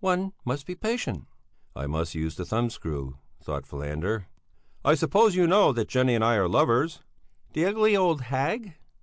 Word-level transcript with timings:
"One 0.00 0.32
must 0.42 0.64
be 0.66 0.74
patient." 0.74 1.26
I 1.74 1.86
must 1.86 2.14
use 2.14 2.36
the 2.36 2.46
thumbscrew, 2.46 3.16
thought 3.42 3.66
Falander. 3.66 4.26
"I 4.82 4.94
suppose 4.94 5.36
you 5.36 5.46
know 5.46 5.70
that 5.74 5.86
Jenny 5.90 6.14
and 6.14 6.24
I 6.24 6.36
are 6.36 6.48
lovers?" 6.48 7.02
"The 7.52 7.66
ugly, 7.66 7.94
old 7.94 8.22
hag!" 8.22 8.76